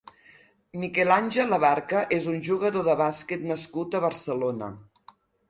Miguel 0.83 1.11
Ángel 1.15 1.53
Abarca 1.57 2.01
és 2.17 2.31
un 2.33 2.39
jugador 2.49 2.87
de 2.89 2.97
bàsquet 3.03 3.45
nascut 3.53 4.01
a 4.01 4.03
Barcelona. 4.09 4.73